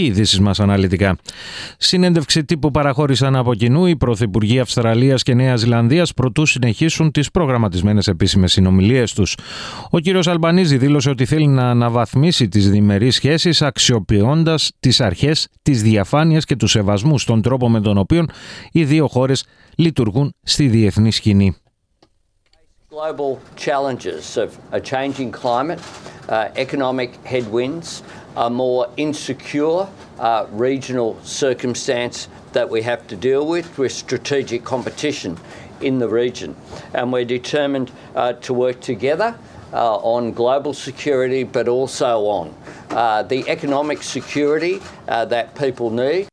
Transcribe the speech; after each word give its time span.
Οι 0.00 0.04
ειδήσεις 0.04 0.40
μας 0.40 0.60
αναλυτικά. 0.60 1.16
Συνέντευξη 1.78 2.44
τύπου 2.44 2.70
παραχώρησαν 2.70 3.36
από 3.36 3.54
κοινού 3.54 3.86
οι 3.86 3.96
Πρωθυπουργοί 3.96 4.60
Αυστραλίας 4.60 5.22
και 5.22 5.34
Νέας 5.34 5.60
Ζηλανδίας 5.60 6.14
προτού 6.14 6.46
συνεχίσουν 6.46 7.10
τις 7.10 7.30
προγραμματισμένες 7.30 8.08
επίσημες 8.08 8.52
συνομιλίες 8.52 9.12
τους. 9.12 9.36
Ο 9.90 9.98
κ. 9.98 10.26
Αλμπανίζη 10.26 10.76
δήλωσε 10.76 11.10
ότι 11.10 11.24
θέλει 11.24 11.46
να 11.46 11.70
αναβαθμίσει 11.70 12.48
τις 12.48 12.70
διμερείς 12.70 13.14
σχέσεις 13.14 13.62
αξιοποιώντας 13.62 14.70
τις 14.80 15.00
αρχές 15.00 15.48
της 15.62 15.82
διαφάνειας 15.82 16.44
και 16.44 16.56
τους 16.56 16.70
σεβασμούς 16.70 17.22
στον 17.22 17.42
τρόπο 17.42 17.68
με 17.68 17.80
τον 17.80 17.98
οποίο 17.98 18.24
οι 18.72 18.84
δύο 18.84 19.08
χώρες 19.08 19.44
λειτουργούν 19.76 20.34
στη 20.42 20.68
διεθνή 20.68 21.12
σκηνή. 21.12 21.56
Global 22.90 23.38
challenges 23.56 24.36
of 24.36 24.50
a 24.72 24.80
changing 24.80 25.30
climate, 25.30 25.80
uh, 26.28 26.48
economic 26.64 27.10
headwinds, 27.32 28.02
a 28.36 28.48
more 28.48 28.88
insecure 28.96 29.88
uh, 30.18 30.46
regional 30.50 31.18
circumstance 31.22 32.28
that 32.52 32.68
we 32.68 32.82
have 32.82 33.06
to 33.08 33.16
deal 33.16 33.46
with 33.46 33.78
with 33.78 33.92
strategic 33.92 34.64
competition 34.64 35.36
in 35.80 35.98
the 35.98 36.08
region. 36.08 36.56
And 36.94 37.12
we're 37.12 37.24
determined 37.24 37.90
uh, 38.14 38.34
to 38.34 38.54
work 38.54 38.80
together 38.80 39.38
uh, 39.72 39.96
on 39.96 40.32
global 40.32 40.74
security, 40.74 41.44
but 41.44 41.68
also 41.68 42.26
on 42.26 42.54
uh, 42.90 43.22
the 43.22 43.48
economic 43.48 44.02
security 44.02 44.80
uh, 45.08 45.24
that 45.26 45.54
people 45.54 45.90
need. 45.90 46.29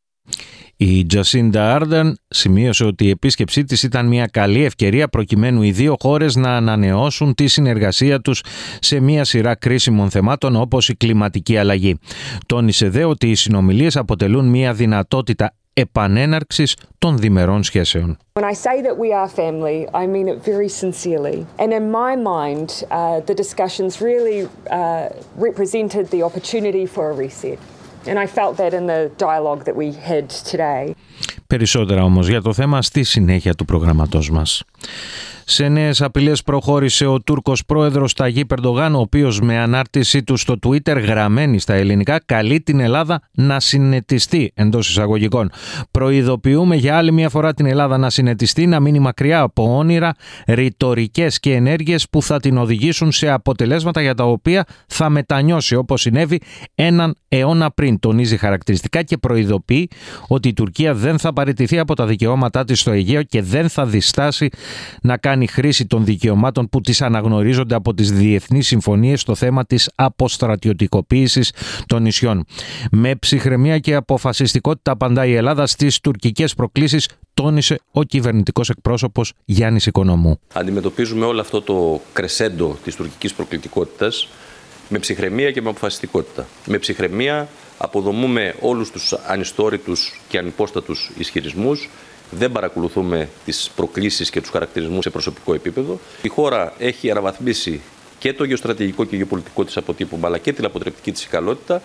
Η 0.79 1.05
Τζασίντα 1.05 1.75
Άρντεν 1.75 2.17
σημείωσε 2.27 2.85
ότι 2.85 3.05
η 3.05 3.09
επίσκεψή 3.09 3.63
της 3.63 3.83
ήταν 3.83 4.07
μια 4.07 4.27
καλή 4.27 4.63
ευκαιρία 4.63 5.07
προκειμένου 5.07 5.61
οι 5.61 5.71
δύο 5.71 5.95
χώρες 5.99 6.35
να 6.35 6.55
ανανεώσουν 6.55 7.35
τη 7.35 7.47
συνεργασία 7.47 8.21
τους 8.21 8.43
σε 8.79 8.99
μια 8.99 9.23
σειρά 9.23 9.55
κρίσιμων 9.55 10.09
θεμάτων 10.09 10.55
όπως 10.55 10.89
η 10.89 10.95
κλιματική 10.95 11.57
αλλαγή. 11.57 11.99
Τόνισε 12.45 12.89
δε 12.89 13.03
ότι 13.03 13.29
οι 13.29 13.35
συνομιλίες 13.35 13.97
αποτελούν 13.97 14.45
μια 14.49 14.73
δυνατότητα 14.73 15.53
επανέναρξης 15.73 16.75
των 16.97 17.17
διμερών 17.17 17.63
σχέσεων. 17.63 18.17
When 18.33 18.43
I 18.43 18.53
say 18.53 18.81
that 18.87 18.97
we 18.97 19.11
are 19.11 19.27
family, 19.27 19.79
I 19.93 20.05
mean 20.13 20.27
it 20.27 20.39
very 20.51 20.69
sincerely. 20.83 21.37
And 21.61 21.69
in 21.79 21.85
my 22.01 22.13
mind, 22.35 22.67
uh, 22.69 23.19
the 23.29 23.35
discussions 23.43 23.91
really 24.09 24.39
uh, 24.43 25.09
represented 25.47 26.05
the 26.15 26.21
opportunity 26.27 26.85
for 26.93 27.03
a 27.11 27.15
reset. 27.23 27.59
And 28.05 28.19
I 28.19 28.27
felt 28.27 28.57
that 28.57 28.73
in 28.73 28.85
the 28.87 29.09
dialogue 29.17 29.63
that 29.63 29.75
we 29.75 29.91
had 30.09 30.25
today. 30.51 30.93
Περισσότερα 31.47 32.03
όμως 32.03 32.27
για 32.27 32.41
το 32.41 32.53
θέμα 32.53 32.81
στη 32.81 33.03
συνέχεια 33.03 33.53
του 33.53 33.65
προγραμματός 33.65 34.29
μας. 34.29 34.63
Σε 35.49 35.67
νέες 35.67 36.01
απειλές 36.01 36.43
προχώρησε 36.43 37.05
ο 37.05 37.21
Τούρκος 37.21 37.65
πρόεδρος 37.65 38.13
Ταγί 38.13 38.45
Περντογάν, 38.45 38.95
ο 38.95 38.99
οποίος 38.99 39.41
με 39.41 39.57
ανάρτησή 39.57 40.23
του 40.23 40.37
στο 40.37 40.55
Twitter 40.65 41.01
γραμμένη 41.01 41.59
στα 41.59 41.73
ελληνικά 41.73 42.21
καλεί 42.25 42.61
την 42.61 42.79
Ελλάδα 42.79 43.21
να 43.31 43.59
συνετιστεί 43.59 44.51
εντός 44.55 44.89
εισαγωγικών. 44.89 45.51
Προειδοποιούμε 45.91 46.75
για 46.75 46.97
άλλη 46.97 47.11
μια 47.11 47.29
φορά 47.29 47.53
την 47.53 47.65
Ελλάδα 47.65 47.97
να 47.97 48.09
συνετιστεί, 48.09 48.67
να 48.67 48.79
μείνει 48.79 48.99
μακριά 48.99 49.41
από 49.41 49.77
όνειρα, 49.77 50.13
ρητορικές 50.47 51.39
και 51.39 51.53
ενέργειες 51.53 52.09
που 52.09 52.21
θα 52.21 52.39
την 52.39 52.57
οδηγήσουν 52.57 53.11
σε 53.11 53.29
αποτελέσματα 53.29 54.01
για 54.01 54.13
τα 54.13 54.23
οποία 54.23 54.65
θα 54.87 55.09
μετανιώσει 55.09 55.75
όπως 55.75 56.01
συνέβη 56.01 56.41
έναν 56.75 57.15
αιώνα 57.27 57.71
πριν. 57.71 57.99
Τονίζει 57.99 58.37
χαρακτηριστικά 58.37 59.03
και 59.03 59.17
προειδοποιεί 59.17 59.89
ότι 60.27 60.47
η 60.47 60.53
Τουρκία 60.53 60.93
δεν 60.93 61.19
θα 61.19 61.33
παραιτηθεί 61.33 61.79
από 61.79 61.95
τα 61.95 62.05
δικαιώματά 62.05 62.63
της 62.63 62.79
στο 62.79 62.91
Αιγαίο 62.91 63.23
και 63.23 63.41
δεν 63.41 63.69
θα 63.69 63.85
διστάσει 63.85 64.49
να 65.01 65.17
κάνει 65.17 65.35
κάνει 65.37 65.49
χρήση 65.49 65.85
των 65.85 66.05
δικαιωμάτων 66.05 66.69
που 66.69 66.81
τις 66.81 67.01
αναγνωρίζονται 67.01 67.75
από 67.75 67.93
τις 67.93 68.11
διεθνείς 68.11 68.67
συμφωνίες 68.67 69.21
στο 69.21 69.35
θέμα 69.35 69.65
της 69.65 69.89
αποστρατιωτικοποίησης 69.95 71.51
των 71.85 72.01
νησιών. 72.01 72.45
Με 72.91 73.15
ψυχραιμία 73.15 73.79
και 73.79 73.95
αποφασιστικότητα 73.95 74.91
απαντά 74.91 75.25
η 75.25 75.33
Ελλάδα 75.33 75.67
στις 75.67 75.99
τουρκικές 75.99 76.53
προκλήσεις 76.53 77.09
τόνισε 77.33 77.79
ο 77.91 78.03
κυβερνητικός 78.03 78.69
εκπρόσωπος 78.69 79.33
Γιάννης 79.45 79.85
Οικονομού. 79.85 80.39
Αντιμετωπίζουμε 80.53 81.25
όλο 81.25 81.41
αυτό 81.41 81.61
το 81.61 82.01
κρεσέντο 82.13 82.77
της 82.83 82.95
τουρκικής 82.95 83.33
προκλητικότητας 83.33 84.27
με 84.89 84.99
ψυχραιμία 84.99 85.51
και 85.51 85.61
με 85.61 85.69
αποφασιστικότητα. 85.69 86.47
Με 86.65 86.77
ψυχραιμία 86.77 87.47
αποδομούμε 87.77 88.55
όλους 88.59 88.91
τους 88.91 89.13
ανιστόρητους 89.13 90.21
και 90.29 90.37
ανυπόστατους 90.37 91.11
ισχυρισμούς 91.17 91.89
δεν 92.31 92.51
παρακολουθούμε 92.51 93.29
τις 93.45 93.71
προκλήσεις 93.75 94.29
και 94.29 94.41
τους 94.41 94.49
χαρακτηρισμούς 94.49 95.03
σε 95.03 95.09
προσωπικό 95.09 95.53
επίπεδο. 95.53 95.99
Η 96.21 96.27
χώρα 96.27 96.73
έχει 96.77 97.11
αναβαθμίσει 97.11 97.81
και 98.19 98.33
το 98.33 98.43
γεωστρατηγικό 98.43 99.05
και 99.05 99.15
γεωπολιτικό 99.15 99.63
της 99.63 99.77
αποτύπωμα, 99.77 100.27
αλλά 100.27 100.37
και 100.37 100.53
την 100.53 100.65
αποτρεπτική 100.65 101.11
της 101.11 101.23
ικαλότητα. 101.23 101.81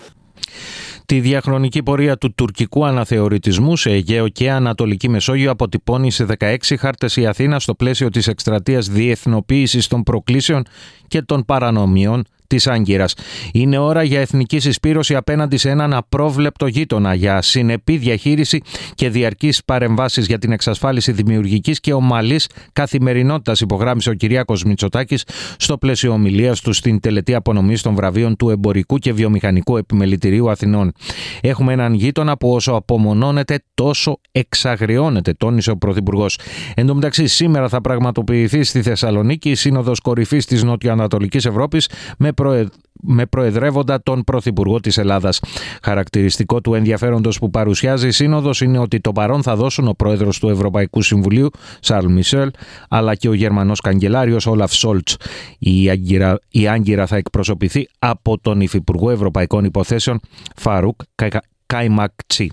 Τη 1.05 1.19
διαχρονική 1.19 1.83
πορεία 1.83 2.17
του 2.17 2.33
τουρκικού 2.33 2.85
αναθεωρητισμού 2.85 3.77
σε 3.77 3.89
Αιγαίο 3.89 4.27
και 4.27 4.51
Ανατολική 4.51 5.09
Μεσόγειο 5.09 5.51
αποτυπώνει 5.51 6.11
σε 6.11 6.25
16 6.39 6.55
χάρτες 6.77 7.15
η 7.15 7.25
Αθήνα 7.25 7.59
στο 7.59 7.75
πλαίσιο 7.75 8.09
της 8.09 8.27
εκστρατείας 8.27 8.87
διεθνοποίησης 8.87 9.87
των 9.87 10.03
προκλήσεων 10.03 10.63
και 11.07 11.21
των 11.21 11.45
παρανομιών 11.45 12.23
της 12.47 12.67
Άγκυρας. 12.67 13.13
Είναι 13.53 13.77
ώρα 13.77 14.03
για 14.03 14.19
εθνική 14.19 14.59
συσπήρωση 14.59 15.15
απέναντι 15.15 15.57
σε 15.57 15.69
έναν 15.69 15.93
απρόβλεπτο 15.93 16.67
γείτονα, 16.67 17.13
για 17.13 17.41
συνεπή 17.41 17.97
διαχείριση 17.97 18.61
και 18.95 19.09
διαρκή 19.09 19.53
παρεμβάσεις 19.65 20.25
για 20.27 20.37
την 20.37 20.51
εξασφάλιση 20.51 21.11
δημιουργικής 21.11 21.79
και 21.79 21.93
ομαλής 21.93 22.49
καθημερινότητας, 22.73 23.61
υπογράμμισε 23.61 24.09
ο 24.09 24.13
Κυριάκος 24.13 24.63
Μητσοτάκης 24.63 25.23
στο 25.57 25.77
πλαίσιο 25.77 26.11
ομιλίας 26.11 26.61
του 26.61 26.73
στην 26.73 26.99
τελετή 26.99 27.35
απονομής 27.35 27.81
των 27.81 27.95
βραβείων 27.95 28.35
του 28.35 28.49
Εμπορικού 28.49 28.97
και 28.97 29.13
Βιομηχανικού 29.13 29.77
Επιμελητηρίου 29.77 30.49
Αθηνών. 30.49 30.91
Έχουμε 31.41 31.73
έναν 31.73 31.93
γείτονα 31.93 32.37
που 32.37 32.51
όσο 32.53 32.71
απομονώνεται, 32.71 33.63
τόσο 33.73 34.19
εξαγριώνεται, 34.31 35.33
τόνισε 35.33 35.71
ο 35.71 35.77
Πρωθυπουργός. 35.77 36.39
Εν 36.75 36.85
τω 36.85 36.95
μεταξύ, 36.95 37.27
σήμερα 37.27 37.69
θα 37.69 37.81
πραγματοποιηθεί 37.81 38.63
στη 38.63 38.81
Θεσσαλονίκη 38.81 39.49
η 39.49 39.55
Σύνοδος 39.55 39.99
Κορυφής 39.99 40.45
της 40.45 40.63
Νοτιοανατολική 40.63 41.37
Ευρώπης 41.37 41.89
με 42.17 42.31
με 43.05 43.25
προεδρεύοντα 43.25 44.03
τον 44.03 44.23
Πρωθυπουργό 44.23 44.79
της 44.79 44.97
Ελλάδας. 44.97 45.39
Χαρακτηριστικό 45.83 46.61
του 46.61 46.73
ενδιαφέροντος 46.73 47.39
που 47.39 47.49
παρουσιάζει 47.49 48.07
η 48.07 48.11
Σύνοδος 48.11 48.61
είναι 48.61 48.77
ότι 48.77 48.99
το 48.99 49.11
παρόν 49.11 49.43
θα 49.43 49.55
δώσουν 49.55 49.87
ο 49.87 49.91
Πρόεδρος 49.91 50.39
του 50.39 50.49
Ευρωπαϊκού 50.49 51.01
Συμβουλίου, 51.01 51.49
Σαρλ 51.79 52.11
Μισέλ, 52.11 52.51
αλλά 52.89 53.15
και 53.15 53.29
ο 53.29 53.33
Γερμανός 53.33 53.79
Καγκελάριος 53.79 54.45
Όλαφ 54.45 54.73
Σολτς. 54.73 55.17
Η, 55.59 55.89
Άγκυρα, 55.89 56.39
η 56.49 56.67
Άγκυρα 56.67 57.07
θα 57.07 57.15
εκπροσωπηθεί 57.15 57.87
από 57.99 58.39
τον 58.39 58.61
Υφυπουργό 58.61 59.09
Ευρωπαϊκών 59.09 59.65
Υποθέσεων, 59.65 60.19
Φαρούκ 60.55 61.01
Καϊμακτσί. 61.65 62.51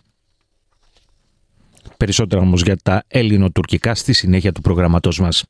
Περισσότερα 1.96 2.42
όμως 2.42 2.62
για 2.62 2.76
τα 2.82 3.04
ελληνοτουρκικά 3.08 3.94
στη 3.94 4.12
συνέχεια 4.12 4.52
του 4.52 4.60
προγραμματός 4.60 5.20
μας 5.20 5.44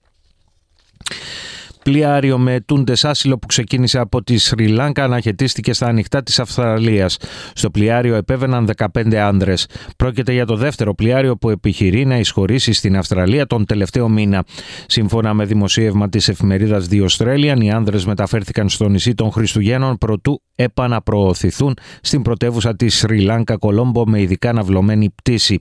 πλοιάριο 1.83 2.39
με 2.39 2.61
τούντες 2.61 3.05
άσυλο 3.05 3.39
που 3.39 3.47
ξεκίνησε 3.47 3.99
από 3.99 4.23
τη 4.23 4.39
Σρι 4.39 4.67
Λάνκα 4.69 5.05
αναχαιτίστηκε 5.05 5.73
στα 5.73 5.87
ανοιχτά 5.87 6.23
της 6.23 6.39
Αυστραλίας. 6.39 7.17
Στο 7.55 7.71
πλοιάριο 7.71 8.15
επέβαιναν 8.15 8.69
15 8.77 9.15
άνδρες. 9.15 9.67
Πρόκειται 9.97 10.33
για 10.33 10.47
το 10.47 10.57
δεύτερο 10.57 10.95
πλοιάριο 10.95 11.37
που 11.37 11.51
επιχειρεί 11.51 12.05
να 12.05 12.19
εισχωρήσει 12.19 12.73
στην 12.73 12.97
Αυστραλία 12.97 13.47
τον 13.47 13.67
τελευταίο 13.67 14.09
μήνα. 14.09 14.45
Σύμφωνα 14.87 15.35
με 15.35 15.45
δημοσίευμα 15.45 16.09
της 16.09 16.29
εφημερίδας 16.29 16.89
The 16.91 17.07
Australian, 17.09 17.59
οι 17.61 17.71
άνδρες 17.71 18.05
μεταφέρθηκαν 18.07 18.69
στο 18.69 18.89
νησί 18.89 19.15
των 19.15 19.31
Χριστουγέννων 19.31 19.99
προτού 19.99 20.43
επαναπροωθηθούν 20.55 21.75
στην 22.01 22.23
πρωτεύουσα 22.23 22.77
της 22.77 22.99
Σρι 22.99 23.21
Λάνκα 23.21 23.57
Κολόμπο 23.57 24.07
με 24.07 24.21
ειδικά 24.21 24.49
αναβλωμένη 24.49 25.11
πτήση. 25.11 25.59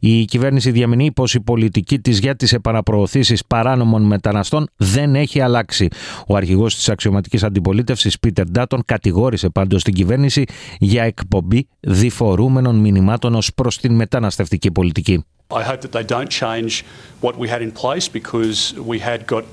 Η 0.00 0.24
κυβέρνηση 0.24 0.70
διαμηνεί 0.70 1.12
πως 1.12 1.34
η 1.34 1.40
πολιτική 1.40 1.98
της 1.98 2.18
για 2.18 2.36
τις 2.36 2.52
επαναπροωθήσεις 2.52 3.46
παράνομων 3.46 4.02
μεταναστών 4.02 4.66
δεν 4.76 5.14
έχει 5.14 5.40
αλλάξει 5.40 5.52
αλλάξει. 5.54 5.88
Ο 6.26 6.36
αρχηγό 6.36 6.66
τη 6.66 6.84
αξιωματική 6.86 7.44
αντιπολίτευση, 7.44 8.10
Πίτερ 8.20 8.50
Ντάτον, 8.50 8.82
κατηγόρησε 8.84 9.48
πάντω 9.48 9.76
την 9.76 9.94
κυβέρνηση 9.94 10.44
για 10.78 11.02
εκπομπή 11.02 11.68
διφορούμενων 11.80 12.76
μηνυμάτων 12.76 13.34
ω 13.34 13.42
προ 13.54 13.70
την 13.80 13.94
μεταναστευτική 13.94 14.70
πολιτική. 14.70 15.24
I 15.50 15.62
hope 15.62 15.80
that 15.82 15.92
they 15.92 16.06
don't 16.16 16.30
change 16.44 16.84
what 17.20 17.34
we 17.42 17.46
had 17.48 17.62
in 17.66 17.70
place 17.82 18.06
because 18.08 18.58
we 18.90 18.98
had 18.98 19.20
got 19.34 19.44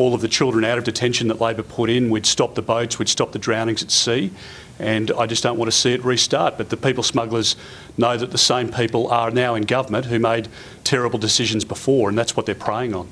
all 0.00 0.12
of 0.16 0.20
the 0.20 0.32
children 0.38 0.64
out 0.70 0.78
of 0.80 0.84
detention 0.84 1.24
that 1.30 1.38
Labor 1.46 1.64
put 1.78 1.88
in. 1.96 2.02
We'd 2.14 2.30
stop 2.36 2.50
the 2.54 2.66
boats, 2.74 2.92
we'd 2.98 3.08
stop 3.18 3.30
the 3.32 3.42
drownings 3.46 3.82
at 3.86 3.90
sea, 4.04 4.22
and 4.92 5.06
I 5.22 5.24
just 5.26 5.42
don't 5.46 5.58
want 5.60 5.70
to 5.72 5.78
see 5.82 5.92
it 5.96 6.02
restart. 6.04 6.52
But 6.58 6.66
the 6.74 6.80
people 6.86 7.02
smugglers 7.02 7.48
know 8.04 8.14
that 8.22 8.30
the 8.36 8.44
same 8.52 8.68
people 8.82 9.02
are 9.20 9.30
now 9.44 9.50
in 9.58 9.62
government 9.76 10.04
who 10.06 10.18
made 10.32 10.44
terrible 10.92 11.18
decisions 11.28 11.64
before, 11.74 12.04
and 12.08 12.16
that's 12.18 12.34
what 12.36 12.44
they're 12.46 12.64
preying 12.68 12.94
on. 13.00 13.06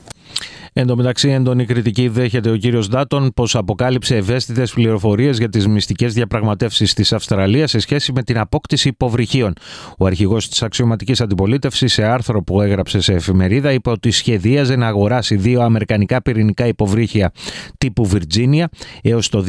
Εν 0.81 0.87
τω 0.87 0.97
μεταξύ, 0.97 1.29
έντονη 1.29 1.65
κριτική 1.65 2.09
δέχεται 2.09 2.51
ο 2.51 2.57
κύριος 2.57 2.89
Ντάτον 2.89 3.31
πως 3.35 3.55
αποκάλυψε 3.55 4.17
ευαίσθητες 4.17 4.73
πληροφορίες 4.73 5.39
για 5.39 5.49
τις 5.49 5.69
μυστικές 5.69 6.15
διαπραγματεύσεις 6.15 6.95
της 6.95 7.13
Αυστραλίας 7.13 7.71
σε 7.71 7.79
σχέση 7.79 8.13
με 8.13 8.23
την 8.23 8.39
απόκτηση 8.39 8.89
υποβρυχίων. 8.89 9.53
Ο 9.99 10.07
αρχηγός 10.07 10.49
της 10.49 10.63
αξιωματικής 10.63 11.21
αντιπολίτευσης, 11.21 11.93
σε 11.93 12.05
άρθρο 12.05 12.43
που 12.43 12.61
έγραψε 12.61 13.01
σε 13.01 13.13
εφημερίδα, 13.13 13.73
είπε 13.73 13.91
ότι 13.91 14.11
σχεδίαζε 14.11 14.77
να 14.77 14.87
αγοράσει 14.87 15.37
δύο 15.37 15.61
αμερικανικά 15.61 16.23
πυρηνικά 16.23 16.67
υποβρύχια 16.67 17.33
τύπου 17.79 18.07
Βιρτζίνια 18.07 18.69
έως 19.03 19.29
το 19.29 19.45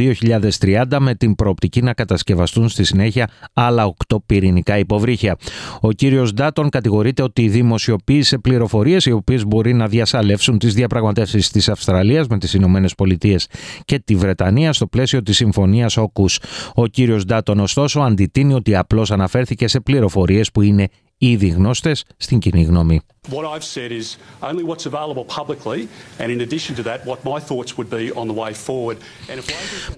2030 0.60 0.84
με 1.00 1.16
την 1.16 1.36
προοπτική 1.36 1.82
να 1.82 1.94
κατασκευαστούν 1.94 2.70
στη 2.70 2.84
συνέχεια 2.84 3.30
άλλα 3.54 3.86
οκτώ 3.86 4.24
πυρηνικά 4.26 4.78
υποβρύχια. 4.78 5.38
Ο 5.80 5.92
κύριος 5.92 6.34
Ντάτον 6.34 6.70
κατηγορείται 6.70 7.22
ότι 7.22 7.48
δημοσιοποίησε 7.48 8.38
πληροφορίες 8.38 9.06
οι 9.06 9.12
οποίες 9.12 9.46
μπορεί 9.46 9.74
να 9.74 9.88
διασαλεύσουν 9.88 10.58
τις 10.58 10.74
διαπραγματεύσεις 10.74 11.18
της 11.24 11.70
Αυστραλίας 11.70 12.28
με 12.28 12.38
τις 12.38 12.54
Ηνωμένες 12.54 12.96
Πολιτείες 12.96 13.48
και 13.86 14.00
τη 14.00 14.16
Βρετανία 14.16 14.74
στο 14.74 14.88
πλαίσιο 14.88 15.24
της 15.24 15.36
Συμφωνίας 15.36 15.98
Όκου. 15.98 16.26
Ο 16.74 16.88
κύριος 16.88 17.26
Ντάτον, 17.26 17.60
ωστόσο, 17.60 18.00
αντιτείνει 18.00 18.54
ότι 18.54 18.76
απλώς 18.76 19.12
αναφέρθηκε 19.12 19.68
σε 19.68 19.80
πληροφορίες 19.80 20.52
που 20.52 20.62
είναι 20.62 20.88
ήδη 21.18 21.48
γνώστες 21.48 22.06
στην 22.18 22.40
κοινή 22.40 22.64
γνώμη. 22.64 23.02
What 23.36 23.46
I've 23.54 23.68
said 23.76 23.92
is 24.02 24.08
only 24.50 24.64
what's 24.70 24.86
available 24.94 25.26
publicly, 25.40 25.82
and 26.22 26.28
in 26.36 26.40
addition 26.48 26.74
to 26.80 26.84
that, 26.90 27.00
what 27.10 27.20
my 27.32 27.40
thoughts 27.50 27.72
would 27.78 27.90
be 27.90 28.06
on 28.22 28.28
the 28.28 28.38
way 28.44 28.54
forward. 28.68 28.98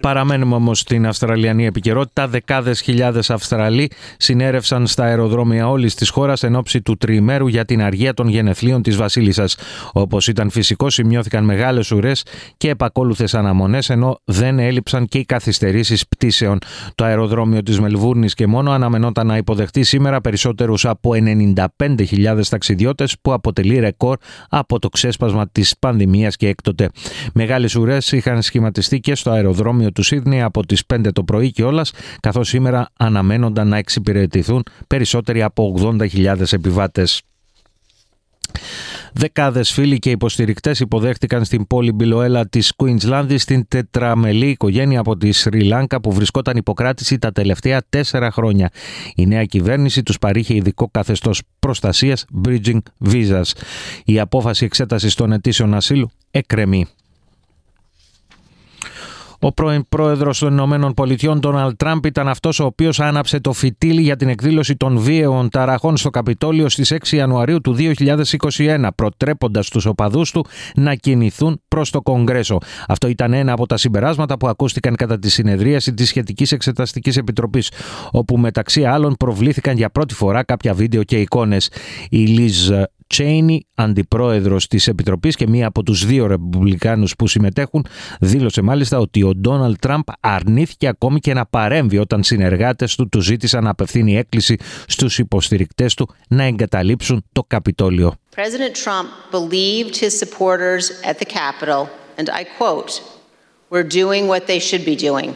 Παραμένουμε 0.01 0.55
όμως 0.55 0.79
στην 0.79 1.07
Αυστραλιανή 1.07 1.65
επικαιρότητα. 1.65 2.27
Δεκάδες 2.27 2.81
χιλιάδες 2.81 3.29
Αυστραλοί 3.29 3.91
συνέρευσαν 4.17 4.87
στα 4.87 5.03
αεροδρόμια 5.03 5.69
όλης 5.69 5.95
της 5.95 6.09
χώρας 6.09 6.43
εν 6.43 6.55
ώψη 6.55 6.81
του 6.81 6.97
τριημέρου 6.97 7.47
για 7.47 7.65
την 7.65 7.81
αργία 7.81 8.13
των 8.13 8.27
γενεθλίων 8.27 8.81
της 8.81 8.95
Βασίλισσας. 8.95 9.55
Όπως 9.91 10.27
ήταν 10.27 10.49
φυσικό, 10.49 10.89
σημειώθηκαν 10.89 11.43
μεγάλες 11.43 11.91
ουρές 11.91 12.25
και 12.57 12.69
επακόλουθες 12.69 13.33
αναμονές, 13.33 13.89
ενώ 13.89 14.19
δεν 14.23 14.59
έλειψαν 14.59 15.05
και 15.05 15.17
οι 15.17 15.25
καθυστερήσεις 15.25 16.07
πτήσεων. 16.07 16.57
Το 16.95 17.03
αεροδρόμιο 17.03 17.63
της 17.63 17.79
Μελβούρνης 17.79 18.33
και 18.33 18.47
μόνο 18.47 18.71
αναμενόταν 18.71 19.27
να 19.27 19.37
υποδεχτεί 19.37 19.83
σήμερα 19.83 20.21
περισσότερους 20.21 20.85
από 20.85 21.11
95.000 21.13 22.49
ταξιδιώτες 22.49 23.15
που 23.21 23.33
αποτελεί 23.33 23.79
ρεκόρ 23.79 24.17
από 24.49 24.79
το 24.79 24.89
ξέσπασμα 24.89 25.49
της 25.49 25.75
πανδημίας 25.79 26.35
και 26.35 26.47
έκτοτε. 26.47 26.89
Μεγάλες 27.33 27.75
ουρές 27.75 28.11
είχαν 28.11 28.41
σχηματιστεί 28.41 28.99
και 28.99 29.15
στο 29.15 29.31
αεροδρόμιο 29.31 29.91
του 29.91 30.03
Σίδνη 30.03 30.41
από 30.41 30.65
τις 30.65 30.83
5 30.93 31.11
το 31.13 31.23
πρωί 31.23 31.51
και 31.51 31.63
όλα, 31.63 31.85
καθώς 32.19 32.47
σήμερα 32.47 32.89
αναμένονταν 32.97 33.67
να 33.67 33.77
εξυπηρετηθούν 33.77 34.63
περισσότεροι 34.87 35.43
από 35.43 35.75
80.000 35.99 36.53
επιβάτες. 36.53 37.21
Δεκάδες 39.13 39.71
φίλοι 39.71 39.99
και 39.99 40.09
υποστηρικτές 40.09 40.79
υποδέχτηκαν 40.79 41.45
στην 41.45 41.67
πόλη 41.67 41.91
Μπιλοέλα 41.91 42.47
της 42.47 42.73
Κουίνσλάνδη 42.75 43.37
στην 43.37 43.67
τετραμελή 43.67 44.47
οικογένεια 44.47 44.99
από 44.99 45.17
τη 45.17 45.31
Σρι 45.31 45.63
Λάνκα 45.63 46.01
που 46.01 46.11
βρισκόταν 46.11 46.57
υποκράτηση 46.57 47.17
τα 47.19 47.31
τελευταία 47.31 47.81
τέσσερα 47.89 48.31
χρόνια. 48.31 48.69
Η 49.15 49.25
νέα 49.25 49.45
κυβέρνηση 49.45 50.03
τους 50.03 50.17
παρήχε 50.17 50.55
ειδικό 50.55 50.89
καθεστώς 50.91 51.41
προστασίας 51.59 52.25
Bridging 52.45 52.79
Visas. 53.05 53.51
Η 54.05 54.19
απόφαση 54.19 54.65
εξέτασης 54.65 55.15
των 55.15 55.31
αιτήσεων 55.31 55.73
ασύλου 55.73 56.11
εκκρεμεί. 56.31 56.87
Ο 59.43 59.51
πρώην 59.51 59.85
πρόεδρος 59.89 60.39
των 60.39 60.51
Ηνωμένων 60.51 60.93
Πολιτειών, 60.93 61.39
Ντόναλτ 61.39 61.77
Τραμπ, 61.77 62.05
ήταν 62.05 62.27
αυτός 62.27 62.59
ο 62.59 62.65
οποίος 62.65 62.99
άναψε 62.99 63.39
το 63.39 63.53
φυτίλι 63.53 64.01
για 64.01 64.15
την 64.15 64.29
εκδήλωση 64.29 64.75
των 64.75 64.97
βίαιων 64.97 65.49
ταραχών 65.49 65.97
στο 65.97 66.09
Καπιτόλιο 66.09 66.69
στις 66.69 66.91
6 66.91 67.15
Ιανουαρίου 67.15 67.61
του 67.61 67.75
2021, 67.77 68.87
προτρέποντας 68.95 69.69
τους 69.69 69.85
οπαδούς 69.85 70.31
του 70.31 70.45
να 70.75 70.95
κινηθούν 70.95 71.61
προς 71.67 71.89
το 71.89 72.01
Κογκρέσο. 72.01 72.57
Αυτό 72.87 73.07
ήταν 73.07 73.33
ένα 73.33 73.51
από 73.51 73.65
τα 73.65 73.77
συμπεράσματα 73.77 74.37
που 74.37 74.47
ακούστηκαν 74.47 74.95
κατά 74.95 75.19
τη 75.19 75.29
συνεδρίαση 75.29 75.93
της 75.93 76.07
Σχετικής 76.07 76.51
Εξεταστικής 76.51 77.17
Επιτροπής, 77.17 77.71
όπου 78.11 78.37
μεταξύ 78.37 78.85
άλλων 78.85 79.15
προβλήθηκαν 79.19 79.77
για 79.77 79.89
πρώτη 79.89 80.13
φορά 80.13 80.43
κάποια 80.43 80.73
βίντεο 80.73 81.03
και 81.03 81.19
εικόνες. 81.19 81.69
Η 82.09 82.17
Λιζ 82.17 82.71
Τσέινι, 83.11 83.67
αντιπρόεδρος 83.75 84.67
της 84.67 84.87
Επιτροπής 84.87 85.35
και 85.35 85.47
μία 85.47 85.67
από 85.67 85.83
τους 85.83 86.05
δύο 86.05 86.27
Ρεπουμπλικάνους 86.27 87.15
που 87.15 87.27
συμμετέχουν, 87.27 87.85
δήλωσε 88.19 88.61
μάλιστα 88.61 88.99
ότι 88.99 89.23
ο 89.23 89.35
Ντόναλτ 89.35 89.79
Τραμπ 89.79 90.03
αρνήθηκε 90.19 90.87
ακόμη 90.87 91.19
και 91.19 91.33
να 91.33 91.45
παρέμβει 91.45 91.97
όταν 91.97 92.23
συνεργάτες 92.23 92.95
του 92.95 93.09
του 93.09 93.21
ζήτησαν 93.21 93.63
να 93.63 93.69
απευθύνει 93.69 94.17
έκκληση 94.17 94.55
στους 94.87 95.19
υποστηρικτές 95.19 95.93
του 95.93 96.09
να 96.27 96.43
εγκαταλείψουν 96.43 97.25
το 97.31 97.43
Καπιτόλιο. 97.47 98.13
President 98.35 98.75
Trump 98.85 99.07
believed 99.31 99.95
his 99.97 100.13
supporters 100.23 100.83
at 101.09 101.15
the 101.19 101.29
Capitol, 101.41 101.81
and 102.17 102.27
I 102.39 102.43
quote, 102.59 102.91
were 103.73 103.83
doing 104.01 104.23
what 104.27 104.43
they 104.47 104.59
should 104.67 104.85
be 104.85 104.95
doing. 105.09 105.29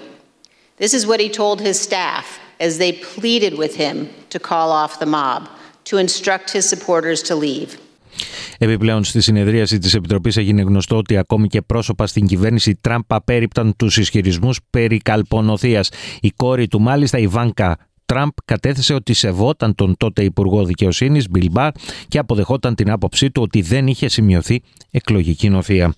This 0.84 0.94
is 0.98 1.04
what 1.10 1.20
he 1.26 1.30
told 1.42 1.58
his 1.70 1.78
staff 1.88 2.26
as 2.66 2.72
they 2.82 2.92
pleaded 3.16 3.54
with 3.64 3.74
him 3.84 3.96
to 4.34 4.40
call 4.50 4.70
off 4.82 4.94
the 5.04 5.12
mob. 5.20 5.42
To 5.90 5.98
instruct 5.98 6.48
his 6.52 6.70
supporters 6.70 7.22
to 7.30 7.36
leave. 7.36 7.70
Επιπλέον, 8.58 9.04
στη 9.04 9.22
συνεδρίαση 9.22 9.78
της 9.78 9.94
Επιτροπής 9.94 10.38
έγινε 10.38 10.62
γνωστό 10.62 10.98
ότι 10.98 11.18
ακόμη 11.18 11.48
και 11.48 11.62
πρόσωπα 11.62 12.08
στην 12.08 12.28
κυβέρνηση 12.28 12.76
Τραμπ 12.82 13.04
απέρριπταν 13.08 13.76
τους 13.76 13.98
ισχυρισμούς 13.98 14.60
περί 14.70 14.98
καλπονοθείας. 14.98 15.90
Η 16.22 16.30
κόρη 16.36 16.68
του, 16.68 16.82
μάλιστα, 16.82 17.18
η 17.18 17.28
Βάνκα 17.28 17.78
Τραμπ 18.06 18.30
κατέθεσε 18.46 18.94
ότι 18.94 19.14
σεβόταν 19.14 19.76
τον 19.76 19.96
τότε 19.98 20.24
Υπουργό 20.24 20.66
Δικαιοσύνης, 20.66 21.30
Μπιλ 21.30 21.50
Μπάρ, 21.52 21.72
και 22.08 22.18
αποδεχόταν 22.18 22.76
την 22.76 22.92
άποψή 22.92 23.32
του 23.32 23.42
ότι 23.42 23.62
δεν 23.62 23.88
είχε 23.88 24.08
σημειωθεί 24.08 24.62
εκλογική 24.92 25.50
νοθεία. 25.50 25.94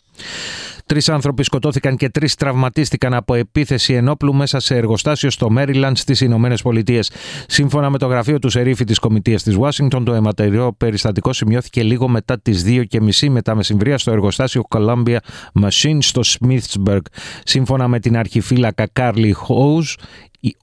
Τρεις 0.86 1.10
άνθρωποι 1.10 1.44
σκοτώθηκαν 1.44 1.98
και 1.98 2.10
τρεις 2.10 2.36
τραυματίστηκαν 2.36 3.14
από 3.14 3.34
επίθεση 3.34 3.94
ενόπλου 3.94 4.34
μέσα 4.34 4.60
σε 4.60 4.76
εργοστάσιο 4.76 5.30
στο 5.30 5.50
Μέριλαντ 5.50 5.98
στις 5.98 6.22
Ηνωμένες 6.22 6.62
Πολιτείες. 6.62 7.12
Σύμφωνα 7.48 7.90
με 7.90 7.98
το 7.98 8.06
γραφείο 8.06 8.40
του 8.40 8.50
Σερίφη 8.50 8.84
της 8.84 9.00
Κομιτείας 9.00 9.44
της 9.44 9.56
Ουάσιγκτον, 9.56 10.04
το 10.04 10.14
αιματεριό 10.14 10.74
περιστατικό 10.78 11.34
σημειώθηκε 11.34 11.84
λίγο 11.84 12.08
μετά 12.08 12.40
τις 12.40 12.64
2.30 12.68 13.30
μετά 13.30 13.56
μεσημβρία 13.56 13.98
στο 13.98 14.12
εργοστάσιο 14.12 14.64
Columbia 14.70 15.18
Machine 15.62 15.98
στο 16.00 16.22
Smithsburg. 16.26 17.02
Σύμφωνα 17.44 17.88
με 17.88 18.00
την 18.00 18.18
αρχιφύλακα 18.18 18.88
Κάρλι 18.94 19.32
Χόουζ, 19.32 19.94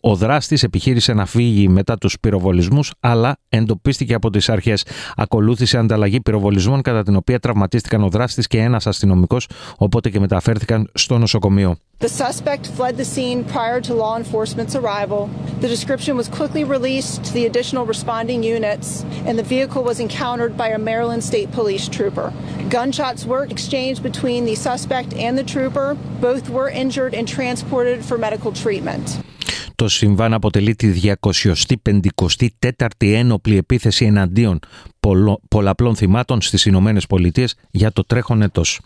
ο 0.00 0.14
δράστης 0.16 0.62
επιχείρησε 0.62 1.12
να 1.12 1.26
φύγει 1.26 1.68
μετά 1.68 1.98
τους 1.98 2.16
πυροβολισμούς, 2.20 2.92
αλλά 3.00 3.36
εντοπίστηκε 3.48 4.14
από 4.14 4.30
τις 4.30 4.48
αρχές. 4.48 4.84
Ακολούθησε 5.16 5.78
ανταλλαγή 5.78 6.20
πυροβολισμών 6.20 6.82
κατά 6.82 7.02
την 7.02 7.16
οποία 7.16 7.38
τραυματίστηκαν 7.38 8.02
ο 8.02 8.08
δράστης 8.08 8.46
και 8.46 8.58
ένας 8.58 8.86
αστυνομικός, 8.86 9.48
οπότε 9.76 10.10
και 10.10 10.20
μεταφέρθηκαν 10.20 10.90
στο 10.94 11.18
νοσοκομείο. 11.18 11.76
The 12.00 12.08
suspect 12.08 12.66
fled 12.78 12.96
the 12.96 13.08
scene 13.14 13.44
prior 13.56 13.80
to 13.88 13.92
law 13.94 14.14
enforcement's 14.22 14.74
arrival. 14.80 15.20
The 15.64 15.68
description 15.76 16.16
was 16.20 16.28
quickly 16.38 16.64
released 16.76 17.14
to 17.26 17.32
the 17.32 17.44
additional 17.50 17.84
responding 17.94 18.40
units, 18.56 18.88
and 19.26 19.34
the 19.38 19.48
vehicle 19.56 19.82
was 19.90 19.98
encountered 20.06 20.52
by 20.62 20.69
a 20.69 20.81
Maryland 20.90 21.22
State 21.31 21.50
Police 21.58 21.86
trooper. 21.96 22.28
Gunshots 22.76 23.22
were 23.32 23.44
exchanged 23.54 24.02
between 24.10 24.40
the 24.44 24.56
suspect 24.69 25.10
and 25.26 25.32
the 25.40 25.46
trooper. 25.54 25.88
Both 26.28 26.44
were 26.56 26.69
injured 26.82 27.12
and 27.19 27.26
transported 27.36 27.98
for 28.08 28.16
medical 28.26 28.52
treatment. 28.64 29.06
Το 29.74 29.88
συμβάν 29.88 30.32
αποτελεί 30.32 30.74
τη 30.74 31.00
254η 31.02 32.88
ένοπλη 32.98 33.56
επίθεση 33.56 34.04
εναντίον 34.04 34.58
πολλαπλών 35.49 35.96
θυμάτων 35.96 36.41
στις 36.41 36.65
Ηνωμένες 36.65 37.06
Πολιτείες 37.06 37.55
για 37.70 37.93
το 37.93 38.05
τρέχον 38.05 38.43
έτος. 38.43 38.81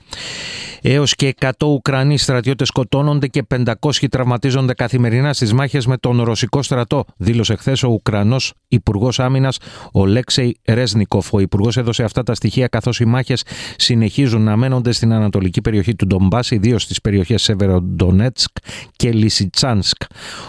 Έως 0.83 1.15
και 1.15 1.35
100 1.41 1.51
Ουκρανοί 1.67 2.19
στρατιώτες 2.19 2.69
σκοτώνονται 2.69 3.27
και 3.27 3.43
500 3.43 4.09
τραυματίζονται 4.11 4.75
καθημερινά 4.75 5.33
στις 5.33 5.53
μάχες 5.53 5.87
με 5.87 5.97
τον 5.97 6.23
Ρωσικό 6.23 6.63
στρατό, 6.63 7.05
δήλωσε 7.17 7.55
χθες 7.55 7.83
ο 7.83 7.89
Ουκρανός 7.89 8.53
Υπουργός 8.69 9.21
Άμυνας, 9.21 9.59
ο 9.93 10.07
Λέξεϊ 10.07 10.57
Ρέσνικοφ. 10.65 11.33
Ο 11.33 11.41
Υπουργός 11.41 11.77
έδωσε 11.77 12.03
αυτά 12.03 12.23
τα 12.23 12.35
στοιχεία 12.35 12.67
καθώς 12.67 13.01
οι 13.01 13.05
μάχες 13.05 13.45
συνεχίζουν 13.77 14.43
να 14.43 14.57
μένονται 14.57 14.93
στην 14.93 15.13
ανατολική 15.13 15.61
περιοχή 15.61 15.95
του 15.95 16.07
Ντομπάς, 16.07 16.51
ιδίως 16.51 16.83
στις 16.83 17.01
περιοχές 17.01 17.43
Σεβεροντονέτσκ 17.43 18.51
και 18.97 19.13
Λισιτσάνσκ. 19.13 20.03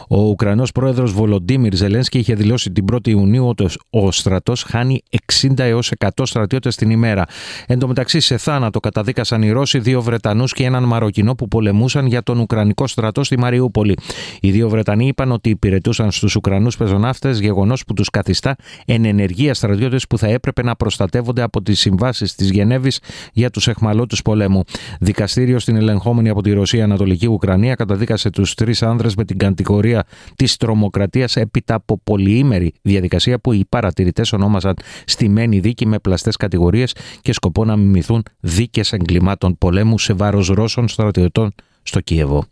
Ο 0.08 0.22
Ουκρανός 0.22 0.72
πρόεδρος 0.72 1.12
Βολοντίμιρ 1.12 1.76
Ζελένσκι 1.76 2.18
είχε 2.18 2.34
δηλώσει 2.34 2.72
την 2.72 2.86
1η 2.92 3.08
Ιουνίου 3.08 3.48
ότι 3.48 3.66
ο 3.90 4.12
στρατός 4.12 4.64
χάνει 4.64 5.02
60 5.42 5.59
έως 5.64 5.92
100 5.98 6.08
στρατιώτες 6.24 6.76
την 6.76 6.90
ημέρα. 6.90 7.26
Εν 7.68 7.80
τω 7.80 7.88
μεταξύ, 7.88 8.20
σε 8.20 8.38
θάνατο 8.38 8.80
καταδίκασαν 8.80 9.42
οι 9.42 9.52
Ρώσοι 9.52 9.80
δύο 9.80 10.02
Βρετανούς 10.02 10.54
και 10.54 10.64
έναν 10.64 10.84
Μαροκινό 10.84 11.36
που 11.36 11.48
πολεμούσαν 11.48 12.06
για 12.06 12.24
τον 12.24 12.40
Ουκρανικό 12.40 12.88
στρατό 12.88 13.24
στη 13.24 13.40
Μαριούπολη. 13.40 13.98
Οι 14.42 14.52
δύο 14.52 14.70
Βρετανοί 14.70 15.08
είπαν 15.08 15.32
ότι 15.32 15.50
υπηρετούσαν 15.50 16.12
στους 16.12 16.36
Ουκρανούς 16.36 16.78
πεζοναύτες, 16.78 17.40
γεγονός 17.40 17.86
που 17.86 17.94
τους 17.94 18.10
καθιστά 18.10 18.56
εν 18.86 19.06
ενεργεία 19.06 19.54
στρατιώτες 19.54 20.08
που 20.08 20.18
θα 20.18 20.28
έπρεπε 20.28 20.64
να 20.64 20.76
προστατεύονται 20.76 21.42
από 21.42 21.62
τις 21.62 21.80
συμβάσεις 21.80 22.36
της 22.36 22.50
Γενέβης 22.50 23.00
για 23.34 23.50
τους 23.50 23.68
εχμαλώτους 23.68 24.22
πολέμου. 24.22 24.64
Δικαστήριο 25.00 25.60
στην 25.60 25.76
ελεγχόμενη 25.76 26.30
από 26.30 26.42
τη 26.42 26.52
Ρωσία 26.52 26.84
Ανατολική 26.84 27.28
Ουκρανία 27.28 27.76
καταδίκασε 27.76 28.30
τους 28.30 28.54
τρεις 28.54 28.84
άνδρες 28.84 29.16
με 29.16 29.26
την 29.26 29.38
κατηγορία 29.38 30.04
της 30.36 30.58
τρομοκρατίας 30.58 31.36
έπειτα 31.36 31.74
από 31.74 32.00
πολυήμερη 32.04 32.74
διαδικασία 32.82 33.40
που 33.40 33.54
οι 33.54 33.66
παρατηρητές 33.70 34.34
ονόμασαν 34.34 34.76
στημένη 35.06 35.49
εκτεταμένη 35.50 35.60
δίκη 35.60 35.86
με 35.86 36.00
πλαστές 36.00 36.36
κατηγορίες 36.36 36.96
και 37.22 37.34
σκοπό 37.34 37.66
να 37.66 37.76
μιμηθούν 37.76 38.24
δίκες 38.40 38.94
εγκλημάτων 38.94 39.58
πολέμου 39.58 40.00
σε 40.00 40.14
βάρος 40.14 40.48
Ρώσων 40.48 40.88
στρατιωτών 40.88 41.54
στο 41.84 42.00
Κίεβο. 42.00 42.46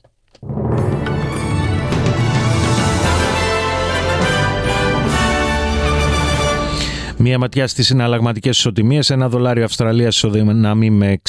Μία 7.20 7.40
ματιά 7.40 7.68
στις 7.68 7.86
συναλλαγματικές 7.86 8.58
ισοτιμίες. 8.58 9.10
Ένα 9.10 9.30
δολάριο 9.30 9.64
Αυστραλίας 9.64 10.16
ισοδυναμεί 10.16 10.90
με 10.90 11.22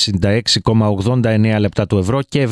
66,89 0.63 1.57
λεπτά 1.59 1.87
του 1.87 1.99
ευρώ 1.99 2.21
και 2.29 2.49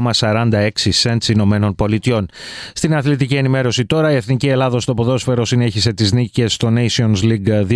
71,46 0.00 0.68
σέντ 0.74 1.22
Ηνωμένων 1.28 1.74
Πολιτειών. 1.74 2.28
Στην 2.72 2.94
αθλητική 2.94 3.34
ενημέρωση 3.34 3.86
τώρα, 3.86 4.12
η 4.12 4.14
Εθνική 4.14 4.48
Ελλάδα 4.48 4.80
στο 4.80 4.94
ποδόσφαιρο 4.94 5.44
συνέχισε 5.44 5.92
τις 5.92 6.12
νίκες 6.12 6.52
στο 6.52 6.72
Nations 6.74 7.16
League 7.22 7.66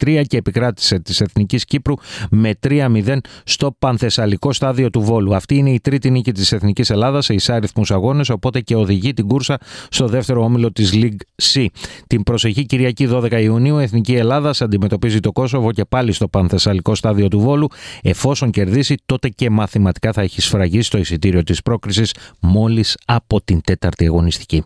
2022-2023 0.00 0.22
και 0.26 0.36
επικράτησε 0.36 0.98
της 0.98 1.20
Εθνικής 1.20 1.64
Κύπρου 1.64 1.94
με 2.30 2.54
3-0 2.68 3.18
στο 3.44 3.76
Πανθεσσαλικό 3.78 4.52
στάδιο 4.52 4.90
του 4.90 5.00
Βόλου. 5.00 5.34
Αυτή 5.34 5.54
είναι 5.56 5.70
η 5.70 5.80
τρίτη 5.80 6.10
νίκη 6.10 6.32
της 6.32 6.52
Εθνικής 6.52 6.90
Ελλάδας 6.90 7.24
σε 7.24 7.34
εισάριθμου 7.34 7.84
αγώνες, 7.88 8.28
οπότε 8.28 8.60
και 8.60 8.74
οδηγεί 8.74 9.12
την 9.12 9.26
κούρσα 9.26 9.58
στο 9.90 10.06
δεύτερο 10.06 10.44
όμιλο 10.44 10.72
της 10.72 10.90
League 10.94 11.42
C. 11.42 11.66
Την 12.06 12.22
προσεχή 12.22 12.47
Κυριακή 12.52 13.08
12 13.12 13.32
Ιουνίου, 13.32 13.78
Εθνική 13.78 14.14
Ελλάδα 14.14 14.54
αντιμετωπίζει 14.60 15.20
το 15.20 15.32
Κόσοβο 15.32 15.72
και 15.72 15.84
πάλι 15.84 16.12
στο 16.12 16.28
Πανθεσσαλικό 16.28 16.94
στάδιο 16.94 17.28
του 17.28 17.40
Βόλου. 17.40 17.68
Εφόσον 18.02 18.50
κερδίσει, 18.50 18.94
τότε 19.06 19.28
και 19.28 19.50
μαθηματικά 19.50 20.12
θα 20.12 20.22
έχει 20.22 20.40
σφραγίσει 20.40 20.90
το 20.90 20.98
εισιτήριο 20.98 21.42
της 21.42 21.62
πρόκρισης 21.62 22.14
μόλις 22.40 22.96
από 23.04 23.40
την 23.40 23.60
τέταρτη 23.60 24.06
αγωνιστική. 24.06 24.64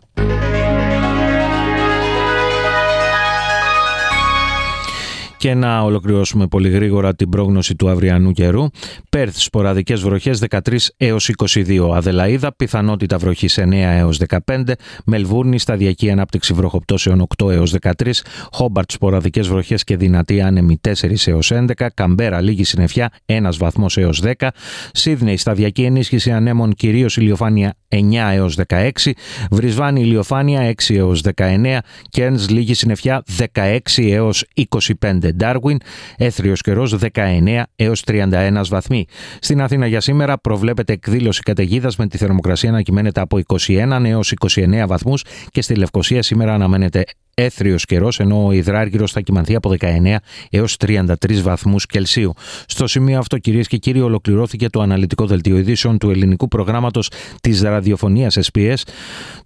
Και 5.43 5.53
να 5.53 5.81
ολοκληρώσουμε 5.81 6.47
πολύ 6.47 6.69
γρήγορα 6.69 7.15
την 7.15 7.29
πρόγνωση 7.29 7.75
του 7.75 7.89
αυριανού 7.89 8.31
καιρού. 8.31 8.65
Πέρθ, 9.09 9.37
σποραδικές 9.37 10.01
βροχές 10.01 10.39
13 10.39 10.59
έως 10.97 11.29
22. 11.29 11.91
Αδελαίδα, 11.93 12.55
πιθανότητα 12.55 13.17
βροχής 13.17 13.57
9 13.57 13.73
έως 13.73 14.17
15. 14.17 14.75
Μελβούρνη, 15.05 15.59
σταδιακή 15.59 16.11
ανάπτυξη 16.11 16.53
βροχοπτώσεων 16.53 17.21
8 17.37 17.51
έως 17.51 17.71
13. 17.71 18.23
Χόμπαρτ, 18.51 18.91
σποραδικές 18.91 19.47
βροχές 19.47 19.83
και 19.83 19.97
δυνατή 19.97 20.41
άνεμη 20.41 20.79
4 20.81 21.27
έως 21.27 21.51
11. 21.51 21.89
Καμπέρα, 21.93 22.41
λίγη 22.41 22.63
συννεφιά 22.63 23.09
1 23.25 23.57
βαθμός 23.57 23.97
έως 23.97 24.21
10. 24.21 24.51
Σίδνεϊ, 24.91 25.37
σταδιακή 25.37 25.83
ενίσχυση 25.83 26.31
ανέμων 26.31 26.73
κυρίως 26.73 27.17
ηλιοφάνεια 27.17 27.75
9 27.87 28.31
έως 28.33 28.55
16. 28.55 29.13
Βρισβάνη, 29.51 30.01
ηλιοφάνεια 30.01 30.61
6 30.61 30.95
έως 30.95 31.21
19. 31.21 31.81
Κέρνς, 32.09 32.49
λίγη 32.49 32.73
συννεφιά 32.73 33.23
16 33.53 34.11
έως 34.11 34.45
25. 34.53 35.32
Darwin, 35.39 35.75
έθριος 36.17 36.61
καιρός 36.61 36.95
19 37.13 37.63
έως 37.75 38.03
31 38.05 38.61
βαθμοί. 38.69 39.05
Στην 39.39 39.61
Αθήνα 39.61 39.87
για 39.87 40.01
σήμερα 40.01 40.37
προβλέπεται 40.37 40.93
εκδήλωση 40.93 41.41
καταιγίδας 41.41 41.95
με 41.95 42.07
τη 42.07 42.17
θερμοκρασία 42.17 42.71
να 42.71 42.81
κυμαίνεται 42.81 43.21
από 43.21 43.39
21 43.45 44.03
έως 44.05 44.33
29 44.55 44.85
βαθμούς 44.87 45.23
και 45.51 45.61
στη 45.61 45.75
Λευκοσία 45.75 46.23
σήμερα 46.23 46.53
αναμένεται 46.53 47.03
έθριος 47.33 47.85
καιρός, 47.85 48.19
ενώ 48.19 48.45
ο 48.45 48.51
υδράργυρος 48.51 49.11
θα 49.11 49.21
κοιμανθεί 49.21 49.55
από 49.55 49.69
19 49.69 50.19
έως 50.49 50.77
33 50.77 51.41
βαθμούς 51.41 51.85
Κελσίου. 51.85 52.33
Στο 52.65 52.87
σημείο 52.87 53.19
αυτό, 53.19 53.37
κυρίες 53.37 53.67
και 53.67 53.77
κύριοι, 53.77 54.01
ολοκληρώθηκε 54.01 54.69
το 54.69 54.81
αναλυτικό 54.81 55.25
δελτίο 55.25 55.57
ειδήσεων 55.57 55.97
του 55.97 56.09
ελληνικού 56.09 56.47
προγράμματος 56.47 57.09
της 57.41 57.61
ραδιοφωνίας 57.61 58.37
SPS, 58.51 58.75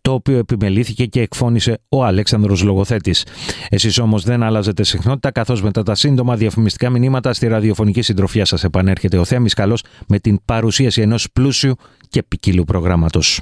το 0.02 0.14
οποίο 0.14 0.38
επιμελήθηκε 0.38 1.06
και 1.06 1.22
εκφώνησε 1.22 1.80
ο 1.90 2.06
Αλέξανδρος 2.06 2.64
Λογοθέτης. 2.64 3.26
Εσείς 3.70 3.98
όμως 3.98 4.24
δεν 4.24 4.44
αλλάζετε 4.44 4.84
συχνότητα, 4.84 5.32
καθώς 5.32 5.62
μετά 5.62 5.84
τα 5.84 5.96
σύντομα 5.96 6.36
διαφημιστικά 6.36 6.90
μηνύματα 6.90 7.34
στη 7.34 7.48
ραδιοφωνική 7.48 8.02
συντροφιά 8.02 8.46
σας 8.46 8.64
επανέρχεται 8.64 9.18
ο 9.18 9.26
Θέμης 9.26 9.54
Καλός 9.54 9.84
με 10.08 10.20
την 10.20 10.40
παρουσίαση 10.46 11.02
ενός 11.02 11.28
πλούσιου 11.34 11.76
και 12.10 12.24
ποικίλου 12.24 12.64
προγράμματος. 12.64 13.42